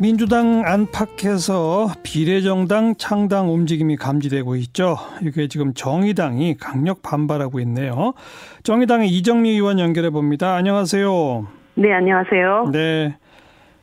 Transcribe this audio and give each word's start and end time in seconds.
민주당 0.00 0.62
안팎에서 0.64 1.88
비례정당 2.02 2.94
창당 2.96 3.52
움직임이 3.52 3.96
감지되고 3.96 4.56
있죠. 4.56 4.96
이게 5.22 5.46
지금 5.46 5.74
정의당이 5.74 6.56
강력 6.56 7.02
반발하고 7.02 7.60
있네요. 7.60 8.14
정의당의 8.62 9.10
이정미 9.10 9.50
의원 9.50 9.78
연결해 9.78 10.08
봅니다. 10.08 10.54
안녕하세요. 10.54 11.46
네, 11.74 11.92
안녕하세요. 11.92 12.70
네. 12.72 13.14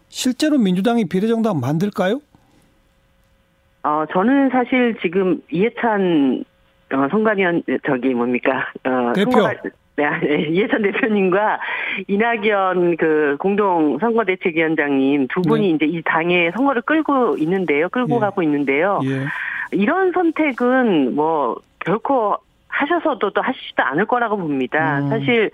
실제로 0.10 0.58
민주당이 0.58 1.06
비례정당 1.06 1.60
만들까요? 1.60 2.20
어, 3.84 4.06
저는 4.12 4.50
사실 4.50 4.98
지금 5.04 5.40
이해찬 5.52 6.44
어, 6.94 7.08
선관위원 7.12 7.62
저기 7.86 8.16
뭡니까? 8.16 8.66
어, 8.84 9.14
대표. 9.14 9.34
선거가, 9.34 9.54
네, 9.98 10.48
이해찬 10.50 10.84
대표님과 10.84 11.60
이낙연 12.08 12.98
그 12.98 13.36
공동 13.40 13.98
선거대책위원장님 14.00 15.28
두 15.28 15.42
분이 15.42 15.70
네. 15.70 15.70
이제 15.70 15.86
이 15.86 16.02
당의 16.04 16.52
선거를 16.56 16.84
끌고 16.84 17.38
있는데요. 17.38 17.90
끌고 17.90 18.18
예. 18.18 18.20
가고 18.20 18.44
있는데요. 18.44 19.00
예. 19.06 19.26
이런 19.72 20.12
선택은 20.12 21.16
뭐 21.16 21.58
결코 21.80 22.38
하셔서도 22.68 23.32
또 23.32 23.42
하시지도 23.42 23.84
않을 23.84 24.06
거라고 24.06 24.38
봅니다. 24.38 25.00
음. 25.00 25.10
사실 25.10 25.50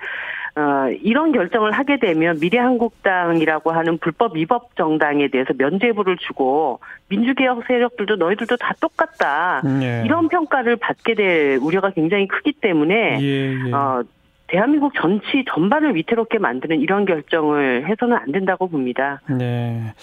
어, 0.56 0.90
이런 1.02 1.32
결정을 1.32 1.72
하게 1.72 1.98
되면 1.98 2.38
미래한국당이라고 2.40 3.72
하는 3.72 3.98
불법 3.98 4.36
위법 4.36 4.76
정당에 4.76 5.30
대해서 5.30 5.54
면죄부를 5.58 6.18
주고 6.18 6.80
민주개혁 7.08 7.64
세력들도 7.66 8.18
너희들도 8.18 8.58
다 8.58 8.74
똑같다. 8.80 9.64
예. 9.82 10.04
이런 10.06 10.28
평가를 10.28 10.76
받게 10.76 11.16
될 11.16 11.60
우려가 11.62 11.90
굉장히 11.92 12.28
크기 12.28 12.52
때문에 12.52 13.20
예, 13.22 13.68
예. 13.68 13.72
어, 13.72 14.04
대한민국 14.48 14.94
전치 14.96 15.46
전반을 15.54 15.96
위태롭게 15.96 16.38
만드는 16.38 16.80
이런 16.80 17.06
결정을 17.06 17.88
해서는 17.88 18.18
안 18.18 18.32
된다고 18.32 18.68
봅니다. 18.68 19.22
네. 19.30 19.94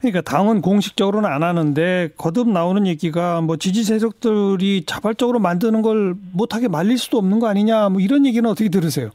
그러니까 0.00 0.22
당은 0.22 0.62
공식적으로는 0.62 1.28
안 1.28 1.42
하는데 1.42 2.08
거듭 2.16 2.48
나오는 2.48 2.86
얘기가 2.86 3.42
뭐 3.42 3.56
지지 3.56 3.84
세력들이 3.84 4.84
자발적으로 4.86 5.38
만드는 5.38 5.82
걸 5.82 6.14
못하게 6.32 6.68
말릴 6.68 6.96
수도 6.96 7.18
없는 7.18 7.38
거 7.38 7.48
아니냐 7.48 7.90
뭐 7.90 8.00
이런 8.00 8.24
얘기는 8.24 8.48
어떻게 8.48 8.70
들으세요? 8.70 9.10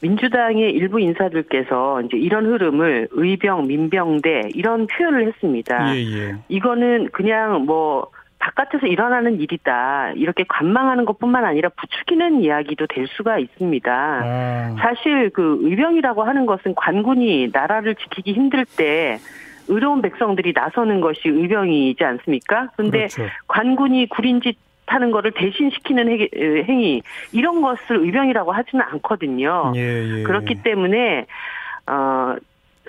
민주당의 0.00 0.72
일부 0.72 0.98
인사들께서 0.98 2.02
이제 2.02 2.16
이런 2.16 2.46
흐름을 2.46 3.08
의병, 3.12 3.68
민병대 3.68 4.48
이런 4.54 4.86
표현을 4.86 5.28
했습니다. 5.28 5.94
예, 5.94 6.00
예. 6.00 6.36
이거는 6.48 7.10
그냥 7.12 7.64
뭐 7.66 8.08
바깥에서 8.42 8.88
일어나는 8.88 9.40
일이다 9.40 10.12
이렇게 10.16 10.44
관망하는 10.48 11.04
것뿐만 11.04 11.44
아니라 11.44 11.68
부추기는 11.76 12.42
이야기도 12.42 12.88
될 12.88 13.06
수가 13.06 13.38
있습니다. 13.38 13.92
아, 13.92 14.76
사실 14.80 15.30
그 15.30 15.58
의병이라고 15.62 16.24
하는 16.24 16.44
것은 16.46 16.74
관군이 16.74 17.50
나라를 17.52 17.94
지키기 17.94 18.32
힘들 18.32 18.64
때 18.64 19.20
의로운 19.68 20.02
백성들이 20.02 20.52
나서는 20.56 21.00
것이 21.00 21.20
의병이지 21.28 22.02
않습니까? 22.02 22.68
근데 22.76 23.06
그렇죠. 23.06 23.26
관군이 23.46 24.08
구린짓 24.08 24.58
하는 24.86 25.12
거를 25.12 25.30
대신시키는 25.30 26.08
행위 26.68 27.00
이런 27.30 27.62
것을 27.62 27.98
의병이라고 27.98 28.50
하지는 28.50 28.84
않거든요. 28.84 29.72
예, 29.76 30.18
예. 30.18 30.22
그렇기 30.24 30.56
때문에 30.64 31.26
어 31.86 32.34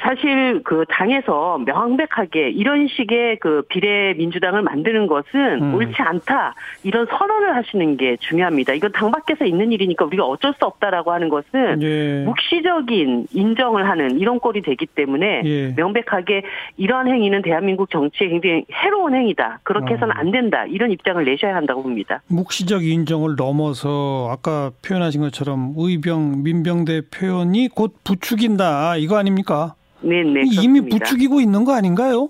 사실 0.03 0.61
그 0.63 0.83
당에서 0.89 1.59
명백하게 1.65 2.49
이런 2.49 2.87
식의 2.89 3.39
그 3.39 3.63
비례 3.69 4.13
민주당을 4.15 4.61
만드는 4.61 5.07
것은 5.07 5.63
음. 5.63 5.75
옳지 5.75 5.95
않다 5.97 6.55
이런 6.83 7.07
선언을 7.09 7.55
하시는 7.55 7.95
게 7.95 8.17
중요합니다. 8.17 8.73
이건 8.73 8.91
당 8.91 9.11
밖에서 9.11 9.45
있는 9.45 9.71
일이니까 9.71 10.03
우리가 10.05 10.25
어쩔 10.25 10.53
수 10.59 10.65
없다라고 10.65 11.13
하는 11.13 11.29
것은 11.29 11.81
예. 11.81 12.23
묵시적인 12.25 13.27
인정을 13.31 13.89
하는 13.89 14.19
이런 14.19 14.39
꼴이 14.39 14.61
되기 14.61 14.85
때문에 14.85 15.41
예. 15.45 15.73
명백하게 15.77 16.43
이러한 16.75 17.07
행위는 17.07 17.41
대한민국 17.41 17.89
정치에 17.89 18.27
굉장히 18.27 18.65
해로운 18.73 19.15
행위다. 19.15 19.61
그렇게 19.63 19.93
해서는 19.93 20.15
어. 20.15 20.19
안 20.19 20.31
된다. 20.31 20.65
이런 20.65 20.91
입장을 20.91 21.23
내셔야 21.23 21.55
한다고 21.55 21.81
봅니다. 21.81 22.21
묵시적 22.27 22.83
인정을 22.83 23.35
넘어서 23.37 24.27
아까 24.29 24.71
표현하신 24.85 25.21
것처럼 25.21 25.73
의병 25.77 26.43
민병대 26.43 27.03
표현이 27.09 27.69
곧 27.69 27.95
부추긴다 28.03 28.97
이거 28.97 29.17
아닙니까? 29.17 29.75
네네. 30.03 30.41
이미 30.61 30.79
그렇습니다. 30.79 30.97
부추기고 30.97 31.41
있는 31.41 31.63
거 31.65 31.73
아닌가요? 31.73 32.29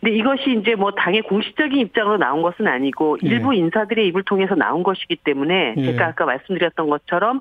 근데 0.00 0.16
이것이 0.18 0.58
이제 0.60 0.74
뭐 0.74 0.90
당의 0.90 1.22
공식적인 1.22 1.78
입장으로 1.78 2.18
나온 2.18 2.42
것은 2.42 2.66
아니고 2.66 3.18
예. 3.24 3.28
일부 3.28 3.54
인사들의 3.54 4.06
입을 4.08 4.22
통해서 4.24 4.54
나온 4.54 4.82
것이기 4.82 5.16
때문에 5.16 5.74
예. 5.78 5.84
제가 5.86 6.08
아까 6.08 6.26
말씀드렸던 6.26 6.90
것처럼 6.90 7.40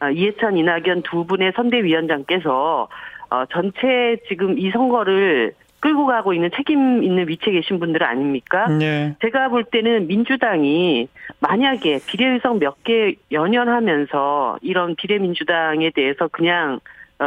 어, 0.00 0.10
이해찬, 0.10 0.56
이낙연 0.56 1.02
두 1.02 1.24
분의 1.26 1.52
선대위원장께서 1.56 2.88
어, 3.30 3.44
전체 3.50 4.18
지금 4.28 4.58
이 4.58 4.70
선거를 4.70 5.54
끌고 5.80 6.06
가고 6.06 6.32
있는 6.32 6.50
책임 6.56 7.02
있는 7.02 7.28
위치에 7.28 7.52
계신 7.52 7.78
분들 7.78 8.04
아닙니까? 8.04 8.68
네. 8.68 9.16
제가 9.20 9.48
볼 9.48 9.64
때는 9.64 10.06
민주당이 10.06 11.08
만약에 11.40 11.98
비례의석 12.06 12.58
몇 12.58 12.76
개 12.84 13.16
연연하면서 13.32 14.58
이런 14.62 14.94
비례민주당에 14.94 15.90
대해서 15.90 16.28
그냥 16.28 16.74
어, 16.74 16.80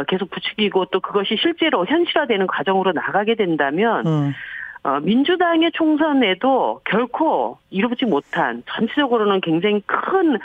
계속 0.06 0.30
부추기고 0.30 0.86
또 0.86 1.00
그것이 1.00 1.36
실제로 1.40 1.86
현실화되는 1.86 2.46
과정으로 2.46 2.92
나가게 2.92 3.34
된다면 3.34 4.06
음. 4.06 4.34
어, 4.84 5.00
민주당의 5.00 5.72
총선에도 5.74 6.80
결코 6.84 7.58
이루지 7.70 8.04
못한 8.06 8.62
전체적으로는 8.68 9.40
굉장히 9.40 9.82
큰 9.86 10.38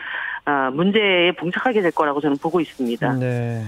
어, 0.46 0.72
문제에 0.74 1.32
봉착하게 1.34 1.82
될 1.82 1.92
거라고 1.92 2.20
저는 2.20 2.38
보고 2.38 2.60
있습니다. 2.60 3.14
네. 3.14 3.64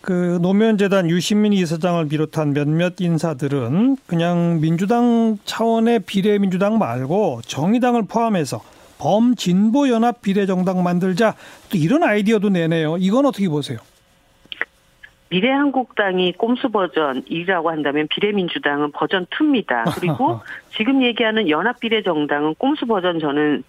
그 0.00 0.38
노무현재단 0.40 1.10
유시민 1.10 1.52
이사장을 1.52 2.06
비롯한 2.08 2.52
몇몇 2.52 2.94
인사들은 3.00 3.96
그냥 4.06 4.60
민주당 4.60 5.36
차원의 5.44 6.00
비례민주당 6.00 6.78
말고 6.78 7.40
정의당을 7.44 8.04
포함해서 8.06 8.60
범진보연합 8.98 10.22
비례정당 10.22 10.84
만들자 10.84 11.34
또 11.70 11.78
이런 11.78 12.04
아이디어도 12.04 12.50
내네요. 12.50 12.98
이건 12.98 13.26
어떻게 13.26 13.48
보세요? 13.48 13.78
미래한국당이 15.28 16.32
꼼수 16.32 16.70
버전이라고 16.70 17.70
한다면 17.70 18.06
비례민주당은 18.08 18.92
버전 18.92 19.26
2입니다. 19.26 19.84
그리고 19.98 20.40
지금 20.76 21.02
얘기하는 21.02 21.48
연합비례정당은 21.48 22.54
꼼수 22.56 22.86
버전 22.86 23.18
저는 23.18 23.64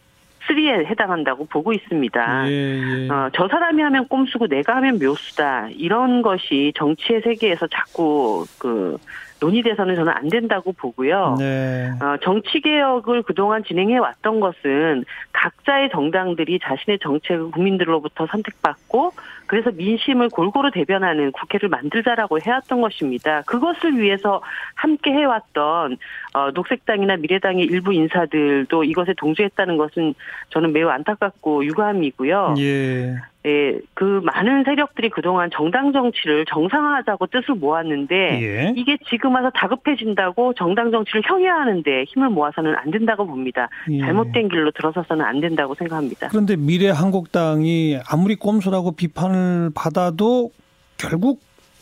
3에 0.48 0.86
해당한다고 0.86 1.46
보고 1.46 1.74
있습니다. 1.74 2.50
예, 2.50 2.52
예. 2.52 3.10
어, 3.10 3.30
저 3.34 3.48
사람이 3.48 3.82
하면 3.82 4.08
꼼수고 4.08 4.48
내가 4.48 4.78
하면 4.78 4.98
묘수다. 5.00 5.70
이런 5.72 6.22
것이 6.22 6.72
정치의 6.76 7.22
세계에서 7.22 7.68
자꾸 7.68 8.46
그 8.58 8.98
논의돼서는 9.40 9.96
저는 9.96 10.12
안 10.14 10.30
된다고 10.30 10.72
보고요. 10.72 11.36
네. 11.38 11.92
어, 12.02 12.18
정치 12.24 12.60
개혁을 12.62 13.24
그동안 13.24 13.64
진행해 13.64 13.98
왔던 13.98 14.40
것은 14.40 15.06
각자의 15.38 15.92
정당들이 15.92 16.60
자신의 16.64 16.98
정책을 17.00 17.52
국민들로부터 17.52 18.26
선택받고 18.26 19.14
그래서 19.46 19.72
민심을 19.72 20.30
골고루 20.30 20.72
대변하는 20.72 21.32
국회를 21.32 21.70
만들자라고 21.70 22.40
해왔던 22.40 22.82
것입니다. 22.82 23.44
그것을 23.44 24.00
위해서 24.00 24.42
함께 24.74 25.12
해왔던 25.12 25.98
어, 26.34 26.52
녹색당이나 26.52 27.18
미래당의 27.18 27.66
일부 27.66 27.94
인사들도 27.94 28.84
이것에 28.84 29.14
동조했다는 29.16 29.78
것은 29.78 30.16
저는 30.50 30.74
매우 30.74 30.90
안타깝고 30.90 31.66
유감이고요. 31.66 32.56
예. 32.58 33.16
예, 33.48 33.80
그 33.94 34.22
많은 34.24 34.66
세력들이 34.66 35.10
그동안 35.10 35.50
정당 35.54 35.94
정치를 35.94 36.46
정상화하자고 36.50 37.28
뜻을 37.28 37.56
모았는데 37.56 38.16
예. 38.16 38.74
이게 38.76 38.98
지금 39.10 39.36
와서 39.36 39.50
다급해진다고 39.56 40.54
정당 40.54 40.92
정치를 40.92 41.22
형해하는데 41.26 42.04
힘을 42.10 42.30
모아서는 42.30 42.76
안 42.76 42.92
된다고 42.92 43.26
봅니다. 43.26 43.70
예. 43.90 44.00
잘못된 44.00 44.50
길로 44.50 44.72
들어서서는 44.72 45.24
안 45.24 45.40
된다고 45.40 45.76
생각합니다. 45.76 46.28
그런데 46.28 46.58
미래 46.58 46.90
한국당이 46.90 48.00
아무리 48.10 48.36
꼼수라고 48.36 48.92
비판을 48.92 49.72
받아도 49.74 50.52
결국 50.98 51.40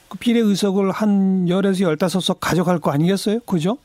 그 0.07 0.19
비례 0.19 0.39
의석을 0.39 0.91
한 0.91 1.49
열에서 1.49 1.83
열다섯 1.83 2.21
석 2.21 2.39
가져갈 2.39 2.79
거 2.79 2.91
아니겠어요? 2.91 3.39
그죠? 3.39 3.77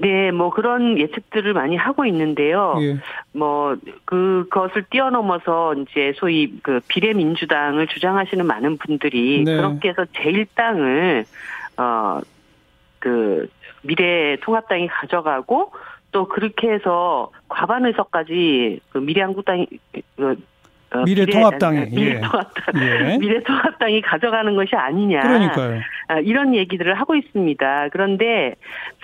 네, 0.00 0.30
뭐 0.30 0.50
그런 0.50 0.98
예측들을 0.98 1.52
많이 1.54 1.76
하고 1.76 2.04
있는데요. 2.04 2.76
예. 2.80 2.96
뭐 3.32 3.76
그것을 4.04 4.84
뛰어넘어서 4.90 5.74
이제 5.74 6.12
소위 6.16 6.52
그 6.62 6.80
비례민주당을 6.88 7.86
주장하시는 7.86 8.46
많은 8.46 8.76
분들이 8.78 9.42
네. 9.44 9.56
그렇게 9.56 9.88
해서 9.90 10.04
제1당을 10.04 11.24
어 11.78 12.20
그 12.98 13.48
미래 13.82 14.36
통합당이 14.40 14.88
가져가고 14.88 15.70
또 16.10 16.26
그렇게 16.26 16.72
해서 16.72 17.30
과반 17.48 17.84
의석까지 17.86 18.80
그 18.90 18.98
미래한국당이 18.98 19.66
그 20.16 20.36
어, 20.92 21.02
미래통합당이, 21.04 21.90
미래- 21.90 22.00
예. 22.00 22.14
미래통합당 22.14 22.74
예. 23.12 23.18
미래통합당이 23.18 24.00
가져가는 24.02 24.54
것이 24.56 24.74
아니냐. 24.74 25.20
그러니까요. 25.20 25.80
아, 26.08 26.18
이런 26.20 26.54
얘기들을 26.54 26.94
하고 26.94 27.14
있습니다. 27.14 27.88
그런데 27.92 28.54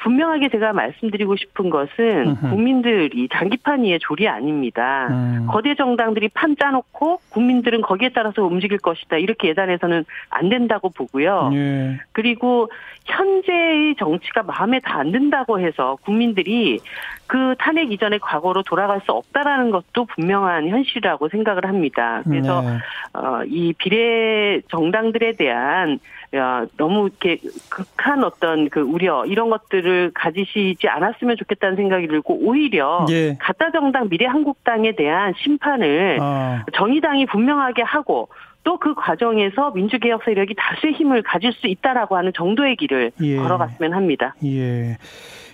분명하게 0.03 0.49
제가 0.49 0.73
말씀드리고 0.73 1.37
싶은 1.37 1.69
것은. 1.69 2.37
국민들이 2.51 3.29
장기판 3.33 3.83
위의 3.85 3.99
조리 4.01 4.29
아닙니다. 4.29 5.09
음. 5.11 5.47
거대 5.51 5.75
정당들이 5.75 6.29
판 6.31 6.57
짜놓고 6.57 7.21
국민들은 7.31 7.83
거기에 7.83 8.11
따라서 8.15 8.43
움직일 8.43 8.79
것이다. 8.79 9.19
이렇게 9.19 9.49
예단해서는 9.49 10.05
안 10.31 10.49
된다고 10.49 10.89
보고요. 10.89 11.51
예. 11.55 11.99
그리고 12.13 12.71
현재의 13.07 13.97
정치가 13.97 14.43
마음에 14.43 14.81
다 14.81 15.03
안 15.03 15.11
든다고 15.11 15.59
해서 15.59 15.97
국민들이 16.05 16.79
그 17.27 17.57
탄핵 17.59 17.91
이전의 17.91 18.21
과거로 18.21 18.63
돌아갈 18.63 19.01
수 19.01 19.11
없다라는 19.11 19.73
것도 19.73 20.05
분명한 20.05 20.69
현실이라고 20.69 21.29
생각을 21.29 21.67
합니다. 21.67 22.23
그래서 22.25 22.63
네. 22.63 22.69
어, 23.15 23.43
이 23.47 23.73
비례 23.77 24.61
정당들에 24.69 25.33
대한 25.33 25.99
어, 26.35 26.67
너무 26.77 27.09
이렇게 27.09 27.39
극한 27.69 28.25
어떤 28.25 28.71
그 28.71 28.81
우려 28.81 29.25
이런 29.27 29.51
것들을 29.51 30.13
가지시지 30.15 30.89
않았으면 30.89 31.37
좋겠다는 31.37 31.77
생각이 31.77 32.07
들고 32.09 32.39
오히려 32.41 33.05
예. 33.11 33.37
가짜 33.39 33.71
정당 33.71 34.09
미래한국당에 34.09 34.93
대한 34.97 35.35
심판을 35.37 36.19
아. 36.21 36.65
정의당이 36.75 37.27
분명하게 37.27 37.83
하고 37.83 38.29
또그 38.65 38.95
과정에서 38.95 39.73
민주개혁 39.73 40.23
세력이 40.25 40.55
다수의 40.57 40.95
힘을 40.95 41.23
가질 41.23 41.53
수 41.53 41.67
있다라고 41.67 42.17
하는 42.17 42.33
정도의 42.35 42.77
길을 42.77 43.13
예. 43.23 43.37
걸어갔으면 43.37 43.93
합니다. 43.93 44.35
예. 44.45 44.97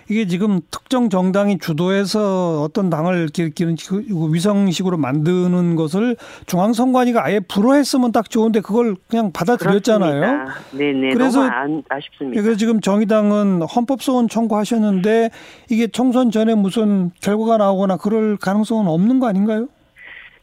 이게 0.09 0.25
지금 0.25 0.59
특정 0.71 1.09
정당이 1.09 1.59
주도해서 1.59 2.63
어떤 2.63 2.89
당을 2.89 3.15
이렇게 3.21 3.43
이렇게 3.43 3.65
위성식으로 4.33 4.97
만드는 4.97 5.75
것을 5.75 6.15
중앙선관위가 6.47 7.23
아예 7.23 7.39
불허했으면 7.39 8.11
딱 8.11 8.27
좋은데 8.29 8.61
그걸 8.61 8.95
그냥 9.07 9.31
받아들였잖아요. 9.31 10.47
네네. 10.71 11.09
그래서- 11.13 11.41
너무 11.41 11.51
안, 11.51 11.83
아쉽습니다. 11.89 12.41
그래서 12.41 12.57
지금 12.57 12.81
정의당은 12.81 13.61
헌법소원 13.61 14.29
청구하셨는데 14.29 15.29
이게 15.69 15.85
총선 15.87 16.31
전에 16.31 16.55
무슨 16.55 17.11
결과가 17.21 17.57
나오거나 17.57 17.97
그럴 17.97 18.35
가능성은 18.37 18.87
없는 18.87 19.19
거 19.19 19.27
아닌가요? 19.27 19.67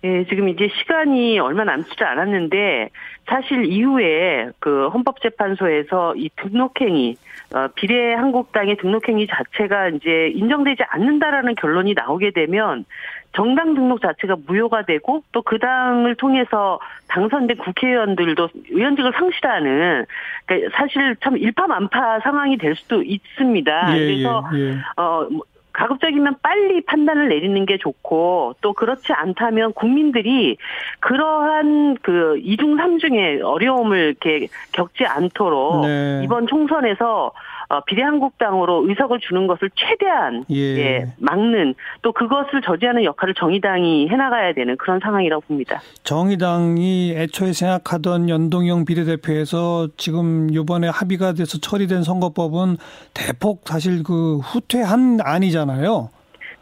예, 0.05 0.25
지금 0.29 0.49
이제 0.49 0.69
시간이 0.79 1.41
얼마 1.41 1.65
남지 1.65 1.89
않았는데 1.99 2.91
사실 3.29 3.65
이후에 3.65 4.51
그 4.61 4.87
헌법재판소에서 4.89 6.15
이 6.17 6.29
등록행위 6.41 7.17
어, 7.55 7.69
비례 7.75 8.15
한국당의 8.15 8.77
등록행위 8.77 9.27
자체가 9.29 9.89
이제 9.89 10.33
인정되지 10.35 10.83
않는다라는 10.89 11.55
결론이 11.55 11.95
나오게 11.95 12.33
되면 12.33 12.85
정당 13.35 13.75
등록 13.75 14.01
자체가 14.01 14.37
무효가 14.47 14.83
되고 14.83 15.23
또 15.33 15.43
그 15.47 15.59
당을 15.61 16.17
통해서 16.17 16.81
당선된 17.09 17.57
국회의원들도 17.59 18.49
의원직을 18.71 19.13
상실하는 19.13 20.05
그러니까 20.45 20.77
사실 20.77 21.15
참 21.23 21.39
일파만파 21.39 22.21
상황이 22.21 22.59
될 22.59 22.75
수도 22.75 23.01
있습니다. 23.03 23.87
그래서 23.87 24.45
예, 24.55 24.59
예. 24.59 24.77
어, 24.97 25.29
뭐, 25.31 25.43
가급적이면 25.77 26.37
빨리 26.43 26.81
판단을 26.81 27.29
내리는 27.29 27.67
게 27.67 27.77
좋고 27.77 28.55
또 28.63 28.73
그렇지 28.73 29.13
않다면 29.13 29.75
국민들이 29.75 30.57
그러한 31.01 31.99
그 32.01 32.39
이중 32.43 32.79
삼중의 32.79 33.43
어려움을 33.43 33.99
이렇게 33.99 34.49
겪지 34.73 35.05
않도록 35.05 35.83
네. 35.83 36.23
이번 36.25 36.47
총선에서 36.47 37.33
어, 37.69 37.81
비례한국당으로 37.85 38.89
의석을 38.89 39.21
주는 39.21 39.47
것을 39.47 39.71
최대한 39.75 40.45
예. 40.51 40.57
예, 40.57 41.13
막는 41.19 41.75
또 42.03 42.13
그것을 42.13 42.63
저지하는 42.65 43.05
역할을 43.05 43.35
정의당이 43.35 44.09
해나가야 44.09 44.55
되는 44.55 44.77
그런 44.77 45.01
상황이라고 45.01 45.43
봅니다. 45.43 45.81
정의당이 46.05 47.15
애초에 47.17 47.53
생각하던 47.53 48.29
연동형 48.29 48.85
비례대표에서 48.85 49.89
지금 49.97 50.49
이번에 50.51 50.89
합의가 50.89 51.33
돼서 51.33 51.59
처리된 51.59 52.03
선거법은 52.03 52.77
대폭 53.15 53.63
사실 53.65 54.03
그 54.03 54.39
후퇴한 54.39 55.19
안이잖아요. 55.23 56.11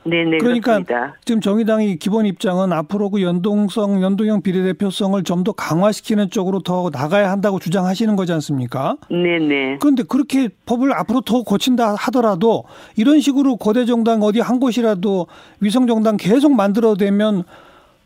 네네 0.07 0.39
그러니까 0.39 0.79
그렇습니다. 0.79 1.15
지금 1.25 1.41
정의당이 1.41 1.97
기본 1.97 2.27
입장은 2.27 2.73
앞으로 2.73 3.09
그 3.11 3.23
연동성, 3.23 4.03
연동형 4.03 4.43
비례대표성을 4.43 5.23
좀 5.23 5.45
더 5.45 5.53
강화시키는 5.53 6.31
쪽으로 6.31 6.61
더 6.61 6.89
나가야 6.91 7.31
한다고 7.31 7.59
주장하시는 7.59 8.17
거지 8.17 8.33
않습니까? 8.33 8.97
네네. 9.11 9.79
그런데 9.81 10.03
그렇게 10.09 10.49
법을 10.65 10.93
앞으로 10.95 11.21
더 11.21 11.43
고친다 11.43 11.95
하더라도 11.95 12.65
이런 12.97 13.21
식으로 13.21 13.57
거대 13.57 13.85
정당 13.85 14.23
어디 14.23 14.41
한 14.41 14.59
곳이라도 14.59 15.27
위성 15.61 15.87
정당 15.87 16.17
계속 16.17 16.55
만들어대면 16.55 17.43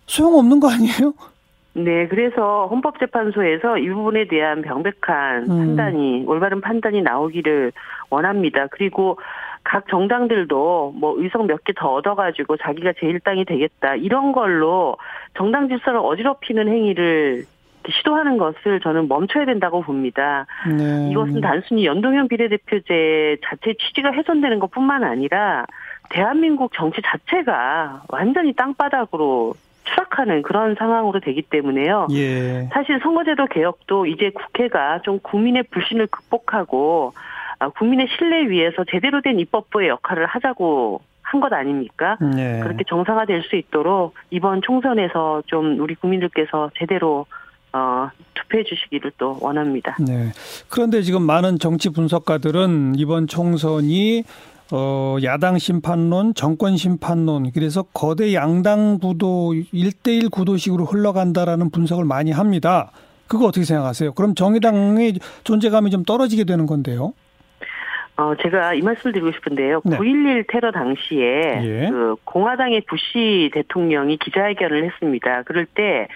소용없는 0.07 0.59
거 0.59 0.71
아니에요? 0.71 1.15
네, 1.75 2.09
그래서 2.09 2.67
헌법재판소에서 2.67 3.79
이 3.79 3.89
부분에 3.89 4.27
대한 4.27 4.63
명백한 4.63 5.43
음. 5.45 5.59
판단이 5.59 6.25
올바른 6.27 6.61
판단이 6.61 7.03
나오기를 7.03 7.71
원합니다. 8.11 8.67
그리고 8.73 9.17
각 9.69 9.87
정당들도 9.89 10.95
뭐 10.97 11.15
의석 11.19 11.47
몇 11.47 11.63
개 11.65 11.73
더 11.75 11.93
얻어가지고 11.95 12.57
자기가 12.57 12.93
제1당이 12.93 13.47
되겠다 13.47 13.95
이런 13.97 14.33
걸로 14.33 14.97
정당 15.37 15.69
질서를 15.69 16.01
어지럽히는 16.01 16.69
행위를 16.69 17.45
시도하는 17.89 18.39
것을 18.39 18.81
저는 18.81 19.09
멈춰야 19.09 19.45
된다고 19.47 19.83
봅니다. 19.83 20.47
네. 20.67 21.11
이것은 21.11 21.41
단순히 21.41 21.87
연동형 21.87 22.29
비례대표제 22.29 23.39
자체 23.45 23.75
취지가 23.75 24.13
훼손되는 24.13 24.59
것뿐만 24.59 25.05
아니라 25.05 25.65
대한민국 26.11 26.73
정치 26.75 27.01
자체가 27.03 28.03
완전히 28.09 28.53
땅바닥으로 28.55 29.55
추락하는 29.85 30.43
그런 30.43 30.75
상황으로 30.75 31.21
되기 31.21 31.41
때문에요. 31.43 32.09
예. 32.13 32.69
사실 32.73 33.01
선거제도 33.03 33.47
개혁도 33.47 34.07
이제 34.07 34.31
국회가 34.31 35.01
좀 35.03 35.19
국민의 35.21 35.65
불신을 35.71 36.09
극복하고 36.09 37.13
아, 37.17 37.38
국민의 37.77 38.09
신뢰 38.17 38.49
위해서 38.49 38.85
제대로 38.91 39.21
된 39.23 39.39
입법부의 39.39 39.89
역할을 39.89 40.27
하자고 40.27 41.01
한 41.23 41.41
것 41.41 41.53
아닙니까? 41.53 42.17
네. 42.21 42.61
그렇게 42.61 42.85
정상화될 42.89 43.43
수 43.43 43.57
있도록 43.57 44.15
이번 44.31 44.63
총선에서 44.63 45.43
좀 45.47 45.79
우리 45.79 45.95
국민들께서 45.95 46.71
제대로 46.79 47.27
어, 47.73 48.09
투표해 48.33 48.65
주시기를 48.65 49.13
또 49.19 49.37
원합니다. 49.43 49.97
네. 50.01 50.33
그런데 50.71 51.03
지금 51.03 51.23
많은 51.23 51.59
정치 51.59 51.91
분석가들은 51.91 52.95
이번 52.97 53.27
총선이 53.27 54.25
어, 54.73 55.17
야당 55.23 55.59
심판론, 55.59 56.33
정권 56.35 56.77
심판론, 56.79 57.51
그래서 57.53 57.83
거대 57.83 58.33
양당 58.35 58.99
구도, 58.99 59.53
1대1 59.53 60.31
구도식으로 60.31 60.85
흘러간다라는 60.87 61.71
분석을 61.71 62.05
많이 62.07 62.31
합니다. 62.31 62.91
그거 63.27 63.47
어떻게 63.47 63.65
생각하세요? 63.67 64.13
그럼 64.15 64.35
정의당의 64.35 65.19
존재감이 65.45 65.91
좀 65.91 66.05
떨어지게 66.05 66.45
되는 66.45 66.65
건데요. 66.67 67.13
어, 68.19 68.35
제가 68.35 68.75
이 68.75 68.83
말씀을 68.83 69.13
드리고 69.13 69.31
싶은데요. 69.31 69.81
네. 69.85 69.97
9.11 69.97 70.47
테러 70.49 70.73
당시에 70.73 71.61
예. 71.63 71.89
그 71.89 72.17
공화당의 72.25 72.83
부시 72.89 73.51
대통령이 73.55 74.17
기자회견을 74.17 74.85
했습니다. 74.85 75.43
그럴 75.45 75.67
때 75.67 76.09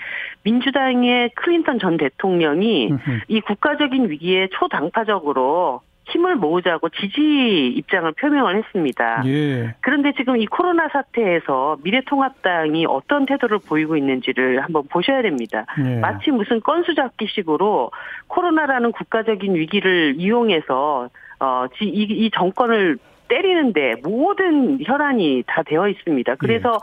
민주당의 0.42 1.30
클린턴 1.36 1.78
전 1.78 1.96
대통령이. 1.96 2.90
이 3.28 3.40
국가적인 3.40 4.10
위기에 4.10 4.48
초당파적으로 4.50 5.80
힘을 6.06 6.34
모으자고 6.34 6.88
지지 6.88 7.72
입장을 7.76 8.10
표명을 8.12 8.56
했습니다. 8.56 9.22
예. 9.26 9.74
그런데 9.80 10.12
지금 10.16 10.36
이 10.36 10.46
코로나 10.46 10.88
사태에서 10.88 11.78
미래통합당이 11.84 12.84
어떤 12.86 13.26
태도를 13.26 13.60
보이고 13.66 13.96
있는지를 13.96 14.60
한번 14.60 14.82
보셔야 14.88 15.22
됩니다. 15.22 15.64
예. 15.78 16.00
마치 16.00 16.32
무슨 16.32 16.60
건수 16.60 16.96
잡기식으로 16.96 17.92
코로나라는 18.26 18.90
국가적인 18.90 19.54
위기를 19.54 20.14
이용해서 20.18 21.08
어, 21.42 21.66
지- 21.76 21.86
이, 21.86 22.02
이 22.04 22.30
정권을 22.30 22.98
때리는데 23.28 23.94
모든 24.02 24.78
혈안이 24.84 25.44
다 25.46 25.62
되어 25.62 25.88
있습니다. 25.88 26.34
그래서 26.36 26.78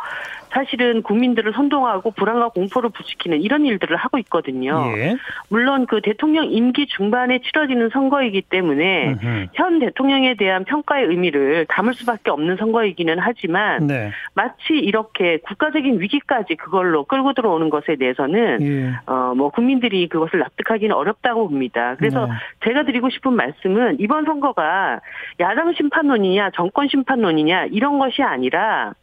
사실은 0.50 1.04
국민들을 1.04 1.54
선동하고 1.54 2.12
불안과 2.12 2.50
공포를 2.50 2.90
부추기는 2.90 3.40
이런 3.42 3.66
일들을 3.66 3.96
하고 3.96 4.18
있거든요. 4.20 4.84
예. 4.98 5.16
물론 5.50 5.86
그 5.86 6.02
대통령 6.02 6.52
임기 6.52 6.88
중반에 6.88 7.40
치러지는 7.40 7.90
선거이기 7.90 8.42
때문에 8.44 9.10
음흠. 9.10 9.46
현 9.54 9.80
대통령에 9.80 10.36
대한 10.36 10.66
평가의 10.66 11.06
의미를 11.06 11.66
담을 11.70 11.94
수밖에 11.94 12.32
없는 12.32 12.58
선거이기는 12.58 13.18
하지만 13.20 13.88
네. 13.88 14.12
마치 14.34 14.74
이렇게 14.74 15.38
국가적인 15.38 16.02
위기까지 16.02 16.56
그걸로 16.56 17.04
끌고 17.04 17.34
들어오는 17.34 17.70
것에 17.70 17.96
대해서는 17.96 18.62
예. 18.62 18.94
어뭐 19.06 19.50
국민들이 19.50 20.08
그것을 20.10 20.40
납득하기는 20.40 20.96
어렵다고 20.96 21.48
봅니다. 21.48 21.96
그래서 21.98 22.26
네. 22.26 22.34
제가 22.66 22.84
드리고 22.84 23.10
싶은 23.10 23.34
말씀은 23.34 23.98
이번 24.00 24.26
선거가 24.26 25.00
야당 25.40 25.74
심판론이 25.74 26.29
냐 26.36 26.52
정권 26.56 26.88
심판론이냐 26.90 27.68
이런 27.72 28.00
것이 28.00 28.22
아니라 28.22 28.94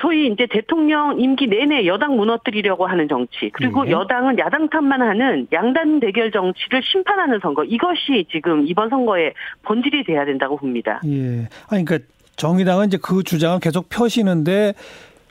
소위 0.00 0.28
이제 0.28 0.46
대통령 0.48 1.20
임기 1.20 1.48
내내 1.48 1.86
여당 1.86 2.16
무너뜨리려고 2.16 2.86
하는 2.86 3.08
정치 3.08 3.50
그리고 3.52 3.86
예. 3.86 3.90
여당은 3.90 4.38
야당 4.38 4.68
탓만 4.68 5.02
하는 5.02 5.48
양단 5.52 6.00
대결 6.00 6.30
정치를 6.30 6.82
심판하는 6.84 7.40
선거 7.42 7.64
이것이 7.64 8.26
지금 8.30 8.66
이번 8.66 8.90
선거의 8.90 9.34
본질이 9.62 10.04
돼야 10.04 10.24
된다고 10.24 10.56
봅니다. 10.56 11.00
예. 11.06 11.48
아니, 11.68 11.84
그러니까 11.84 11.98
정의당은 12.36 12.86
이제 12.86 12.98
그 13.02 13.24
주장을 13.24 13.58
계속 13.58 13.88
펴시는데 13.88 14.74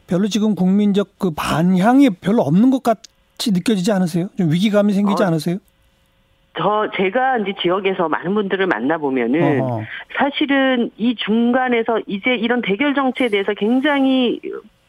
별로 0.08 0.28
지금 0.28 0.56
국민적 0.56 1.18
그 1.18 1.32
반향이 1.32 2.10
별로 2.22 2.42
없는 2.42 2.70
것 2.70 2.84
같이 2.84 3.52
느껴지지 3.52 3.92
않으세요? 3.92 4.28
좀 4.38 4.52
위기감이 4.52 4.94
생기지 4.94 5.24
어, 5.24 5.28
않으세요? 5.28 5.58
저 6.58 6.90
제가 6.96 7.38
이제 7.38 7.54
지역에서 7.62 8.10
많은 8.10 8.34
분들을 8.34 8.66
만나 8.68 8.98
보면은 8.98 9.62
어허. 9.62 9.84
사실은 10.18 10.92
이 10.98 11.16
중간에서 11.16 12.00
이제 12.08 12.36
이런 12.36 12.62
대결 12.62 12.94
정치에 12.94 13.30
대해서 13.30 13.54
굉장히 13.54 14.40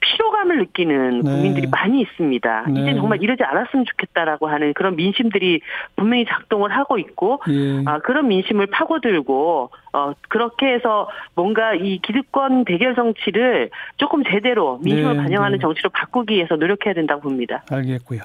피로감을 0.09 0.59
느끼는 0.59 1.21
네. 1.21 1.31
국민들이 1.31 1.67
많이 1.67 2.01
있습니다. 2.01 2.67
네. 2.69 2.81
이제 2.81 2.95
정말 2.95 3.23
이러지 3.23 3.43
않았으면 3.43 3.85
좋겠다라고 3.85 4.49
하는 4.49 4.73
그런 4.75 4.97
민심들이 4.97 5.61
분명히 5.97 6.25
작동을 6.27 6.75
하고 6.75 6.99
있고 6.99 7.41
예. 7.49 7.83
아, 7.85 7.99
그런 7.99 8.29
민심을 8.29 8.69
파고들고 8.69 9.71
어, 9.93 10.13
그렇게 10.29 10.67
해서 10.67 11.09
뭔가 11.35 11.75
이 11.75 11.99
기득권 11.99 12.65
대결 12.65 12.95
정치를 12.95 13.71
조금 13.97 14.23
제대로 14.25 14.79
민심을 14.83 15.17
네, 15.17 15.23
반영하는 15.23 15.59
네. 15.59 15.63
정치로 15.63 15.91
바꾸기 15.91 16.35
위해서 16.35 16.57
노력해야 16.57 16.95
된다고 16.95 17.23
봅니다. 17.23 17.63
알겠고요. 17.71 18.21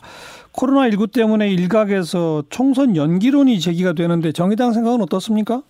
코로나19 0.53 1.13
때문에 1.13 1.49
일각에서 1.49 2.43
총선 2.49 2.95
연기론이 2.95 3.59
제기가 3.59 3.93
되는데 3.93 4.31
정의당 4.31 4.71
생각은 4.71 5.01
어떻습니까? 5.01 5.61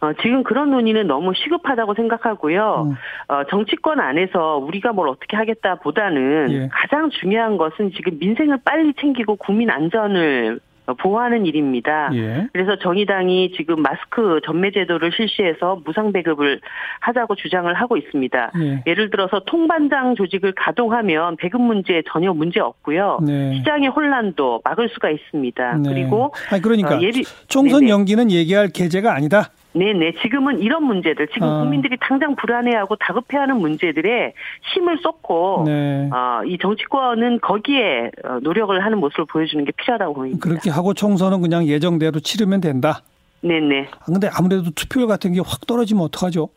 어, 0.00 0.12
지금 0.22 0.42
그런 0.42 0.70
논의는 0.70 1.06
너무 1.06 1.32
시급하다고 1.34 1.94
생각하고요. 1.94 2.86
음. 2.88 2.94
어, 3.28 3.44
정치권 3.50 4.00
안에서 4.00 4.58
우리가 4.58 4.92
뭘 4.92 5.08
어떻게 5.08 5.36
하겠다보다는 5.36 6.52
예. 6.52 6.68
가장 6.72 7.10
중요한 7.10 7.56
것은 7.56 7.92
지금 7.92 8.18
민생을 8.18 8.58
빨리 8.64 8.92
챙기고 8.94 9.36
국민 9.36 9.70
안전을 9.70 10.60
어, 10.86 10.94
보호하는 10.94 11.46
일입니다. 11.46 12.10
예. 12.14 12.46
그래서 12.52 12.76
정의당이 12.76 13.52
지금 13.56 13.80
마스크 13.80 14.40
전매 14.44 14.70
제도를 14.70 15.12
실시해서 15.12 15.80
무상 15.84 16.12
배급을 16.12 16.60
하자고 17.00 17.36
주장을 17.36 17.72
하고 17.72 17.96
있습니다. 17.96 18.50
예. 18.60 18.82
예를 18.86 19.10
들어서 19.10 19.40
통반장 19.46 20.14
조직을 20.14 20.52
가동하면 20.52 21.36
배급 21.36 21.62
문제 21.62 22.02
전혀 22.10 22.34
문제 22.34 22.60
없고요. 22.60 23.20
네. 23.26 23.54
시장의 23.56 23.88
혼란도 23.88 24.60
막을 24.64 24.90
수가 24.90 25.10
있습니다. 25.10 25.78
네. 25.78 25.88
그리고 25.88 26.34
아니 26.50 26.60
그러니까 26.60 26.96
어, 26.96 27.00
예비 27.00 27.24
총선 27.48 27.80
네네. 27.80 27.90
연기는 27.90 28.30
얘기할 28.30 28.68
계제가 28.68 29.14
아니다. 29.14 29.50
네네. 29.74 30.14
지금은 30.22 30.60
이런 30.60 30.84
문제들, 30.84 31.28
지금 31.34 31.48
아. 31.48 31.60
국민들이 31.60 31.96
당장 32.00 32.36
불안해하고 32.36 32.96
다급해하는 32.96 33.56
문제들에 33.56 34.32
힘을 34.72 34.98
쏟고, 34.98 35.64
네. 35.66 36.08
어, 36.12 36.44
이 36.46 36.56
정치권은 36.58 37.40
거기에 37.40 38.10
어, 38.24 38.38
노력을 38.40 38.84
하는 38.84 38.98
모습을 38.98 39.24
보여주는 39.26 39.64
게 39.64 39.72
필요하다고 39.72 40.14
보입니다. 40.14 40.40
그렇게 40.48 40.70
하고 40.70 40.94
총선은 40.94 41.40
그냥 41.42 41.66
예정대로 41.66 42.20
치르면 42.20 42.60
된다. 42.60 43.02
네네. 43.40 43.88
아, 43.90 44.04
근데 44.06 44.30
아무래도 44.32 44.70
투표율 44.70 45.06
같은 45.08 45.32
게 45.32 45.40
확 45.40 45.66
떨어지면 45.66 46.04
어떡하죠? 46.04 46.48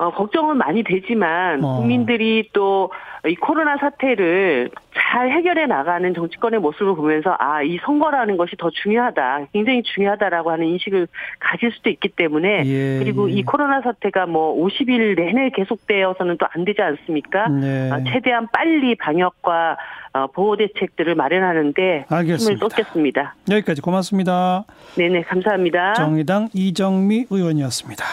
어, 0.00 0.10
걱정은 0.12 0.56
많이 0.56 0.82
되지만, 0.82 1.62
어. 1.62 1.76
국민들이 1.76 2.48
또 2.52 2.90
이 3.28 3.34
코로나 3.34 3.76
사태를 3.76 4.70
잘 4.94 5.30
해결해 5.30 5.66
나가는 5.66 6.14
정치권의 6.14 6.60
모습을 6.60 6.94
보면서, 6.94 7.36
아, 7.38 7.62
이 7.62 7.78
선거라는 7.84 8.38
것이 8.38 8.56
더 8.58 8.70
중요하다, 8.70 9.48
굉장히 9.52 9.82
중요하다라고 9.82 10.50
하는 10.50 10.66
인식을 10.68 11.06
가질 11.38 11.70
수도 11.72 11.90
있기 11.90 12.08
때문에, 12.08 12.62
예, 12.64 12.98
그리고 12.98 13.30
예. 13.30 13.34
이 13.34 13.42
코로나 13.42 13.82
사태가 13.82 14.24
뭐 14.26 14.56
50일 14.66 15.16
내내 15.16 15.50
계속되어서는 15.50 16.38
또 16.38 16.50
안 16.52 16.64
되지 16.64 16.82
않습니까? 16.82 17.46
네. 17.48 17.90
어, 17.92 18.02
최대한 18.10 18.48
빨리 18.52 18.96
방역과 18.96 19.76
어, 20.14 20.26
보호 20.28 20.56
대책들을 20.56 21.14
마련하는데 21.14 22.06
힘을 22.08 22.18
알겠습니다. 22.18 22.58
쏟겠습니다. 22.58 23.34
여기까지 23.48 23.80
고맙습니다. 23.82 24.64
네네 24.96 25.22
감사합니다. 25.22 25.94
정의당 25.94 26.48
이정미 26.52 27.26
의원이었습니다. 27.30 28.04